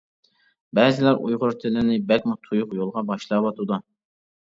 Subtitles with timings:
[0.79, 3.85] بەزىلەر ئۇيغۇر تىلىنى بەكمۇ تۇيۇق يولغا باشلاۋاتىدۇ.